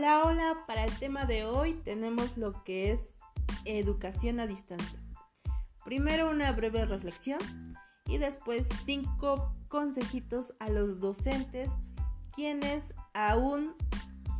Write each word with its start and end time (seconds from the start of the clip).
Hola, 0.00 0.22
hola, 0.24 0.56
para 0.66 0.86
el 0.86 0.98
tema 0.98 1.26
de 1.26 1.44
hoy 1.44 1.74
tenemos 1.74 2.38
lo 2.38 2.64
que 2.64 2.90
es 2.90 3.00
educación 3.66 4.40
a 4.40 4.46
distancia. 4.46 4.98
Primero 5.84 6.30
una 6.30 6.50
breve 6.52 6.86
reflexión 6.86 7.38
y 8.06 8.16
después 8.16 8.66
cinco 8.86 9.54
consejitos 9.68 10.54
a 10.58 10.70
los 10.70 11.00
docentes 11.00 11.70
quienes 12.34 12.94
aún 13.12 13.74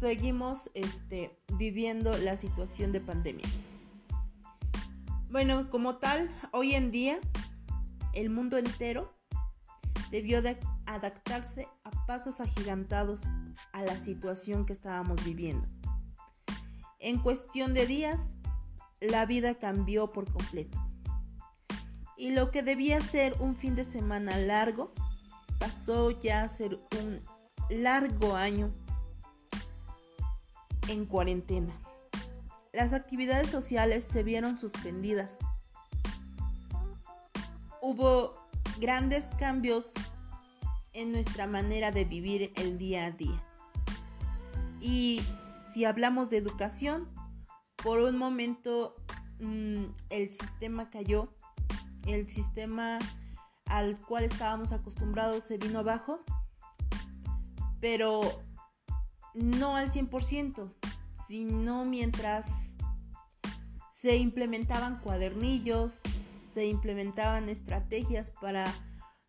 seguimos 0.00 0.71
este, 0.73 1.39
viviendo 1.59 2.17
la 2.17 2.39
situación 2.39 2.90
de 2.90 3.03
pandemia. 3.03 3.46
Bueno, 5.31 5.68
como 5.68 5.96
tal, 5.96 6.31
hoy 6.53 6.75
en 6.75 6.90
día 6.90 7.21
el 8.14 8.31
mundo 8.31 8.57
entero 8.57 9.13
debió 10.11 10.40
de 10.40 10.58
adaptarse 10.94 11.68
a 11.85 11.90
pasos 12.07 12.40
agigantados 12.40 13.21
a 13.72 13.82
la 13.82 13.98
situación 13.98 14.67
que 14.67 14.72
estábamos 14.72 15.22
viviendo. 15.25 15.67
En 16.98 17.18
cuestión 17.18 17.75
de 17.75 17.86
días, 17.86 18.21
la 19.00 19.25
vida 19.25 19.54
cambió 19.54 20.08
por 20.08 20.31
completo. 20.31 20.79
Y 22.17 22.32
lo 22.32 22.50
que 22.50 22.62
debía 22.62 23.00
ser 23.00 23.34
un 23.40 23.57
fin 23.57 23.75
de 23.75 23.84
semana 23.84 24.36
largo, 24.36 24.93
pasó 25.58 26.11
ya 26.11 26.43
a 26.43 26.48
ser 26.48 26.79
un 27.00 27.22
largo 27.70 28.36
año 28.36 28.70
en 30.89 31.07
cuarentena. 31.07 31.72
Las 32.72 32.92
actividades 32.92 33.48
sociales 33.48 34.05
se 34.05 34.22
vieron 34.22 34.59
suspendidas. 34.59 35.39
Hubo 37.81 38.34
grandes 38.81 39.27
cambios 39.39 39.92
en 40.92 41.12
nuestra 41.12 41.47
manera 41.47 41.91
de 41.91 42.05
vivir 42.05 42.53
el 42.56 42.78
día 42.78 43.06
a 43.06 43.11
día. 43.11 43.42
Y 44.81 45.20
si 45.73 45.84
hablamos 45.84 46.31
de 46.31 46.39
educación, 46.39 47.09
por 47.77 48.01
un 48.01 48.17
momento 48.17 48.95
mm, 49.41 49.84
el 50.11 50.28
sistema 50.28 50.91
cayó, 50.91 51.33
el 52.06 52.28
sistema 52.28 52.98
al 53.67 53.98
cual 53.98 54.25
estábamos 54.25 54.73
acostumbrados 54.73 55.45
se 55.45 55.59
vino 55.59 55.78
abajo, 55.78 56.20
pero 57.81 58.20
no 59.34 59.77
al 59.77 59.93
100%, 59.93 60.75
sino 61.28 61.84
mientras 61.84 62.75
se 63.91 64.17
implementaban 64.17 64.98
cuadernillos, 65.00 66.00
se 66.50 66.67
implementaban 66.67 67.48
estrategias 67.48 68.31
para 68.41 68.65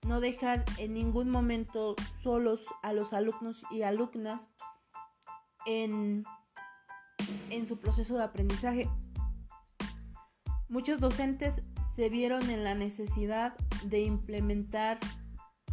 no 0.08 0.20
dejar 0.20 0.66
en 0.78 0.94
ningún 0.94 1.30
momento 1.30 1.96
solos 2.24 2.66
a 2.82 2.94
los 2.94 3.14
alumnos 3.14 3.64
y 3.72 3.84
alumnas 3.84 4.50
en, 5.66 6.24
en 7.50 7.68
su 7.68 7.80
proceso 7.80 8.18
de 8.18 8.24
aprendizaje. 8.24 8.90
Muchos 10.70 11.00
docentes 11.00 11.62
se 11.94 12.10
vieron 12.10 12.50
en 12.50 12.64
la 12.64 12.74
necesidad 12.74 13.54
de 13.84 14.02
implementar 14.02 15.00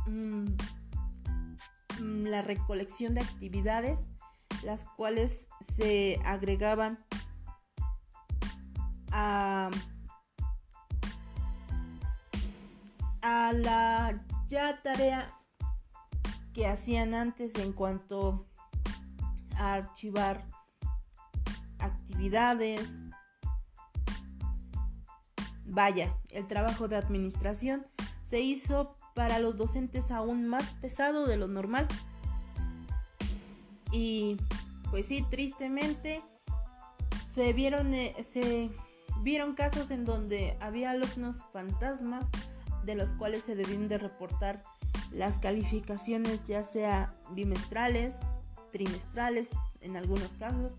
mm, 0.07 0.45
mm, 2.01 2.25
la 2.27 2.43
recolección 2.43 3.15
de 3.15 3.21
actividades, 3.21 4.01
las 4.65 4.85
cuales 4.85 5.47
se 5.77 6.19
agregaban 6.25 6.99
a 9.13 9.71
a 13.29 13.53
la 13.53 14.15
ya 14.47 14.81
tarea 14.81 15.35
que 16.55 16.67
hacían 16.67 17.13
antes 17.13 17.55
en 17.57 17.75
cuanto 17.75 18.47
a 19.57 19.75
archivar 19.75 20.47
actividades. 21.79 22.81
Vaya, 25.67 26.17
el 26.31 26.47
trabajo 26.47 26.89
de 26.89 26.97
administración 26.97 27.85
se 28.23 28.41
hizo 28.41 28.97
para 29.15 29.41
los 29.41 29.59
docentes 29.59 30.11
aún 30.11 30.49
más 30.49 30.65
pesado 30.81 31.27
de 31.27 31.37
lo 31.37 31.49
normal. 31.49 31.87
Y 33.93 34.39
pues 34.91 35.05
sí, 35.05 35.23
tristemente 35.31 36.23
se 37.31 37.53
vieron, 37.53 37.93
eh, 37.93 38.15
se 38.23 38.71
vieron 39.21 39.55
casos 39.55 39.91
en 39.91 40.07
donde 40.07 40.57
había 40.61 40.93
alumnos 40.93 41.45
fantasmas 41.53 42.31
de 42.89 42.95
los 42.95 43.13
cuales 43.13 43.43
se 43.43 43.55
deben 43.55 43.87
de 43.87 43.99
reportar 43.99 44.63
las 45.13 45.39
calificaciones 45.39 46.47
ya 46.47 46.63
sea 46.63 47.15
bimestrales, 47.33 48.19
trimestrales 48.73 49.51
en 49.83 49.99
algunos 49.99 50.33
casos. 50.33 50.75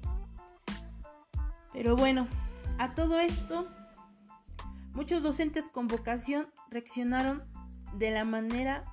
Pero 1.71 1.95
bueno, 1.95 2.27
a 2.79 2.95
todo 2.95 3.19
esto, 3.19 3.67
muchos 4.93 5.21
docentes 5.21 5.65
con 5.71 5.85
vocación 5.85 6.47
reaccionaron 6.71 7.43
de 7.93 8.09
la 8.09 8.25
manera 8.25 8.85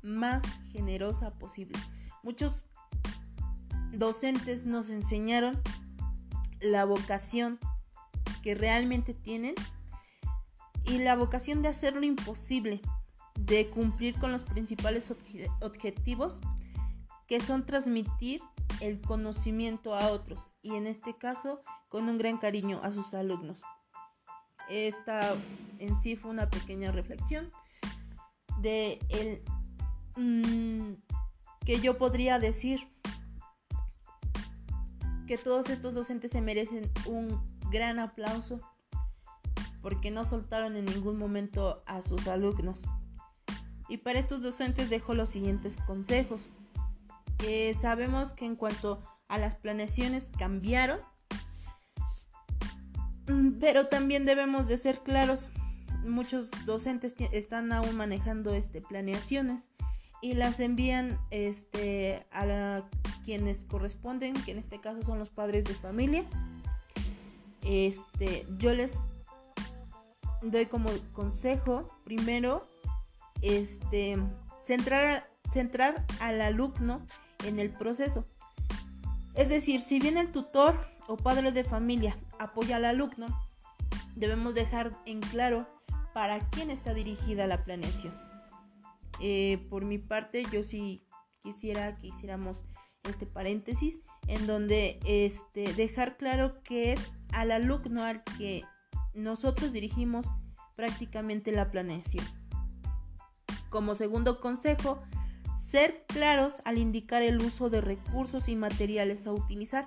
más 0.00 0.42
generosa 0.72 1.30
posible. 1.38 1.78
Muchos 2.22 2.64
docentes 3.92 4.64
nos 4.64 4.88
enseñaron 4.88 5.60
la 6.58 6.86
vocación 6.86 7.58
que 8.42 8.54
realmente 8.54 9.12
tienen 9.12 9.56
y 10.92 10.98
la 10.98 11.16
vocación 11.16 11.62
de 11.62 11.68
hacer 11.68 11.94
lo 11.94 12.04
imposible, 12.04 12.82
de 13.40 13.70
cumplir 13.70 14.14
con 14.20 14.30
los 14.30 14.42
principales 14.42 15.10
objetivos 15.62 16.38
que 17.26 17.40
son 17.40 17.64
transmitir 17.64 18.42
el 18.80 19.00
conocimiento 19.00 19.94
a 19.94 20.10
otros 20.10 20.50
y 20.60 20.74
en 20.74 20.86
este 20.86 21.16
caso 21.16 21.62
con 21.88 22.10
un 22.10 22.18
gran 22.18 22.36
cariño 22.36 22.78
a 22.82 22.92
sus 22.92 23.14
alumnos. 23.14 23.62
Esta 24.68 25.34
en 25.78 25.98
sí 25.98 26.14
fue 26.14 26.30
una 26.30 26.50
pequeña 26.50 26.92
reflexión 26.92 27.50
de 28.60 28.98
el 29.08 29.42
mm, 30.16 30.92
que 31.64 31.80
yo 31.80 31.96
podría 31.96 32.38
decir 32.38 32.86
que 35.26 35.38
todos 35.38 35.70
estos 35.70 35.94
docentes 35.94 36.32
se 36.32 36.42
merecen 36.42 36.92
un 37.06 37.42
gran 37.70 37.98
aplauso 37.98 38.60
porque 39.82 40.10
no 40.10 40.24
soltaron 40.24 40.76
en 40.76 40.84
ningún 40.84 41.18
momento 41.18 41.82
a 41.86 42.00
sus 42.00 42.28
alumnos. 42.28 42.82
Y 43.88 43.98
para 43.98 44.20
estos 44.20 44.40
docentes 44.42 44.88
dejo 44.88 45.12
los 45.12 45.28
siguientes 45.28 45.76
consejos. 45.76 46.48
sabemos 47.80 48.32
que 48.32 48.46
en 48.46 48.56
cuanto 48.56 49.02
a 49.28 49.36
las 49.36 49.56
planeaciones 49.56 50.30
cambiaron, 50.38 51.00
mm, 53.26 53.58
pero 53.58 53.88
también 53.88 54.24
debemos 54.24 54.68
de 54.68 54.76
ser 54.76 55.00
claros. 55.00 55.50
Muchos 56.04 56.48
docentes 56.64 57.14
están 57.32 57.72
aún 57.72 57.96
manejando 57.96 58.54
este, 58.54 58.80
planeaciones 58.80 59.68
y 60.20 60.34
las 60.34 60.60
envían 60.60 61.18
este, 61.30 62.24
a 62.30 62.84
quienes 63.24 63.60
corresponden, 63.60 64.34
que 64.44 64.52
en 64.52 64.58
este 64.58 64.80
caso 64.80 65.02
son 65.02 65.18
los 65.18 65.30
padres 65.30 65.64
de 65.64 65.74
familia. 65.74 66.24
Este, 67.62 68.46
yo 68.58 68.72
les 68.72 68.94
doy 70.42 70.66
como 70.66 70.90
consejo, 71.12 71.86
primero, 72.04 72.66
este, 73.40 74.16
centrar, 74.62 75.30
centrar 75.50 76.04
al 76.20 76.40
alumno 76.40 77.06
en 77.44 77.58
el 77.58 77.70
proceso. 77.70 78.26
Es 79.34 79.48
decir, 79.48 79.80
si 79.80 79.98
bien 79.98 80.16
el 80.16 80.30
tutor 80.32 80.86
o 81.08 81.16
padre 81.16 81.52
de 81.52 81.64
familia 81.64 82.18
apoya 82.38 82.76
al 82.76 82.84
alumno, 82.84 83.26
debemos 84.14 84.54
dejar 84.54 84.92
en 85.06 85.20
claro 85.20 85.66
para 86.12 86.38
quién 86.50 86.70
está 86.70 86.92
dirigida 86.92 87.46
la 87.46 87.64
planeación. 87.64 88.14
Eh, 89.20 89.64
por 89.70 89.84
mi 89.84 89.98
parte, 89.98 90.44
yo 90.52 90.62
sí 90.62 91.06
quisiera 91.42 91.96
que 91.96 92.08
hiciéramos 92.08 92.64
este 93.04 93.26
paréntesis 93.26 94.00
en 94.28 94.46
donde 94.46 95.00
este, 95.04 95.72
dejar 95.74 96.16
claro 96.16 96.62
que 96.62 96.92
es 96.92 97.12
al 97.32 97.50
alumno 97.50 98.04
al 98.04 98.22
que 98.38 98.62
nosotros 99.14 99.72
dirigimos 99.72 100.26
prácticamente 100.76 101.52
la 101.52 101.70
planeación. 101.70 102.24
Como 103.70 103.94
segundo 103.94 104.40
consejo, 104.40 105.02
ser 105.72 106.04
claros 106.06 106.60
al 106.64 106.78
indicar 106.78 107.22
el 107.22 107.40
uso 107.40 107.70
de 107.70 107.80
recursos 107.80 108.48
y 108.48 108.56
materiales 108.56 109.26
a 109.26 109.32
utilizar. 109.32 109.86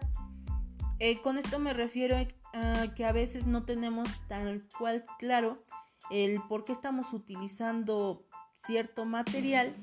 Eh, 1.00 1.22
con 1.22 1.38
esto 1.38 1.60
me 1.60 1.74
refiero 1.74 2.18
a 2.18 2.94
que 2.96 3.06
a 3.06 3.12
veces 3.12 3.46
no 3.46 3.64
tenemos 3.64 4.08
tan 4.28 4.64
cual 4.80 5.06
claro 5.20 5.64
el 6.10 6.42
por 6.48 6.64
qué 6.64 6.72
estamos 6.72 7.12
utilizando 7.14 8.26
cierto 8.66 9.06
material 9.06 9.76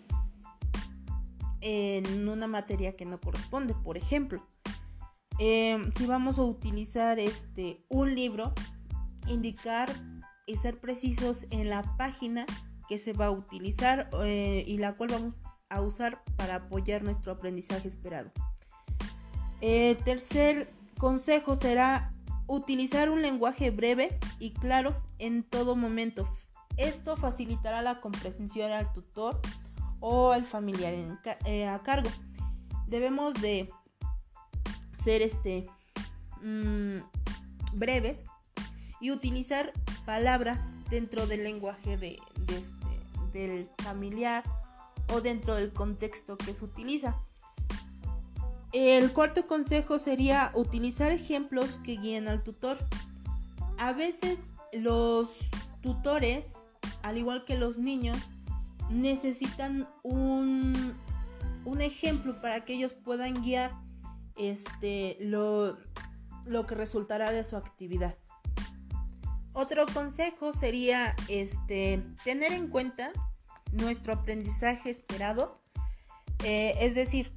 en 1.61 2.29
una 2.29 2.47
materia 2.47 2.97
que 2.97 3.05
no 3.05 3.21
corresponde. 3.21 3.75
Por 3.75 3.97
ejemplo, 3.97 4.45
eh, 5.39 5.79
si 5.97 6.07
vamos 6.07 6.39
a 6.39 6.43
utilizar 6.43 7.19
este, 7.19 7.85
un 7.89 8.15
libro, 8.15 8.53
indicar 9.27 9.91
y 10.47 10.57
ser 10.57 10.81
precisos 10.81 11.47
en 11.51 11.69
la 11.69 11.83
página 11.97 12.47
que 12.89 12.99
se 12.99 13.13
va 13.13 13.27
a 13.27 13.31
utilizar 13.31 14.11
eh, 14.25 14.65
y 14.67 14.79
la 14.79 14.95
cual 14.95 15.11
vamos 15.13 15.35
a 15.69 15.81
usar 15.81 16.23
para 16.37 16.57
apoyar 16.57 17.03
nuestro 17.03 17.33
aprendizaje 17.33 17.89
esperado. 17.89 18.31
El 19.61 19.97
tercer 19.99 20.73
consejo 20.99 21.57
será 21.57 22.11
utilizar 22.47 23.11
un 23.11 23.23
lenguaje 23.23 23.71
breve 23.71 24.19
y 24.39 24.53
claro 24.53 24.95
en 25.19 25.43
todo 25.43 25.77
momento. 25.77 26.29
Esto 26.77 27.17
facilitará 27.17 27.83
la 27.83 28.01
comprensión 28.01 28.73
al 28.73 28.93
tutor 28.93 29.41
o 30.01 30.33
al 30.33 30.45
familiar 30.45 30.95
eh, 31.45 31.67
a 31.67 31.79
cargo. 31.83 32.11
Debemos 32.87 33.35
de 33.35 33.71
ser 35.03 35.23
este 35.23 35.65
mm, 36.43 36.99
breves 37.75 38.25
y 39.03 39.11
utilizar 39.11 39.73
palabras 40.07 40.77
dentro 40.89 41.27
del 41.27 41.43
lenguaje 41.43 41.97
de, 41.99 42.19
este, 42.49 43.39
del 43.39 43.69
familiar 43.83 44.45
o 45.13 45.21
dentro 45.21 45.57
del 45.57 45.73
contexto 45.73 46.39
que 46.39 46.55
se 46.55 46.65
utiliza. 46.65 47.17
El 48.73 49.13
cuarto 49.13 49.47
consejo 49.47 49.99
sería 49.99 50.53
utilizar 50.55 51.11
ejemplos 51.11 51.81
que 51.85 51.97
guíen 51.97 52.29
al 52.29 52.43
tutor. 52.45 52.79
A 53.77 53.93
veces 53.93 54.39
los 54.73 55.29
tutores, 55.83 56.53
al 57.03 57.19
igual 57.19 57.45
que 57.45 57.59
los 57.59 57.79
niños, 57.79 58.17
necesitan 58.89 59.89
un, 60.05 60.95
un 61.65 61.81
ejemplo 61.81 62.41
para 62.41 62.65
que 62.65 62.75
ellos 62.75 62.95
puedan 62.95 63.35
guiar 63.35 63.73
este, 64.37 65.17
lo, 65.21 65.77
lo 66.47 66.65
que 66.65 66.77
resultará 66.77 67.33
de 67.33 67.43
su 67.45 67.57
actividad. 67.57 68.17
Otro 69.55 69.87
consejo 69.87 70.53
sería 70.53 71.15
este, 71.29 72.03
tener 72.25 72.53
en 72.53 72.69
cuenta 72.69 73.13
nuestro 73.73 74.15
aprendizaje 74.15 74.91
esperado, 74.91 75.61
eh, 76.43 76.75
es 76.81 76.95
decir, 76.95 77.33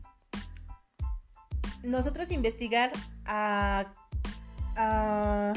nosotros 1.83 2.31
investigar 2.31 2.91
a, 3.25 3.91
a, 4.75 5.53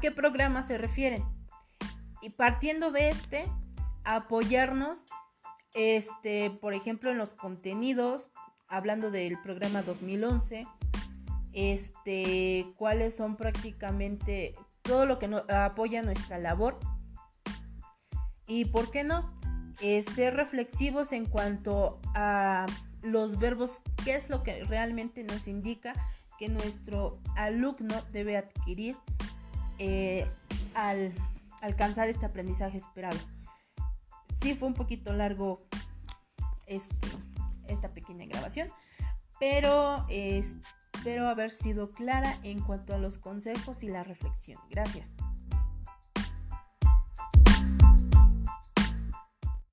qué 0.00 0.10
programa 0.10 0.62
se 0.62 0.78
refieren. 0.78 1.24
Y 2.22 2.30
partiendo 2.30 2.92
de 2.92 3.08
este, 3.08 3.46
apoyarnos, 4.04 5.02
este, 5.74 6.50
por 6.50 6.74
ejemplo, 6.74 7.10
en 7.10 7.18
los 7.18 7.32
contenidos, 7.32 8.30
hablando 8.68 9.10
del 9.10 9.40
programa 9.40 9.82
2011, 9.82 10.66
este, 11.52 12.72
cuáles 12.76 13.16
son 13.16 13.36
prácticamente 13.36 14.54
todo 14.82 15.06
lo 15.06 15.18
que 15.18 15.28
apoya 15.48 16.02
nuestra 16.02 16.38
labor. 16.38 16.78
Y 18.46 18.66
por 18.66 18.90
qué 18.90 19.04
no, 19.04 19.30
eh, 19.80 20.02
ser 20.02 20.34
reflexivos 20.34 21.12
en 21.12 21.24
cuanto 21.24 22.00
a 22.14 22.66
los 23.02 23.38
verbos, 23.38 23.82
qué 24.04 24.14
es 24.14 24.28
lo 24.28 24.42
que 24.42 24.64
realmente 24.64 25.24
nos 25.24 25.48
indica 25.48 25.94
que 26.38 26.48
nuestro 26.48 27.18
alumno 27.36 27.94
debe 28.12 28.36
adquirir 28.36 28.96
eh, 29.78 30.26
al 30.74 31.12
alcanzar 31.60 32.08
este 32.08 32.26
aprendizaje 32.26 32.78
esperado. 32.78 33.18
Sí 34.42 34.54
fue 34.54 34.68
un 34.68 34.74
poquito 34.74 35.12
largo 35.12 35.58
este, 36.66 36.96
esta 37.68 37.92
pequeña 37.92 38.26
grabación, 38.26 38.70
pero 39.38 40.06
espero 41.00 41.28
haber 41.28 41.50
sido 41.50 41.92
clara 41.92 42.38
en 42.42 42.60
cuanto 42.60 42.94
a 42.94 42.98
los 42.98 43.16
consejos 43.16 43.82
y 43.82 43.88
la 43.88 44.04
reflexión. 44.04 44.60
Gracias. 44.68 45.08